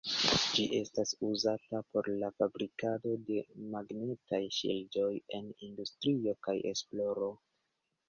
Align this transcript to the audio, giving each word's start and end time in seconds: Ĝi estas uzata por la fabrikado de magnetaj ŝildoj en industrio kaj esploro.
Ĝi 0.53 0.63
estas 0.77 1.11
uzata 1.27 1.81
por 1.97 2.09
la 2.23 2.31
fabrikado 2.39 3.13
de 3.29 3.39
magnetaj 3.77 4.43
ŝildoj 4.59 5.15
en 5.41 5.55
industrio 5.71 6.39
kaj 6.49 6.61
esploro. 6.77 7.35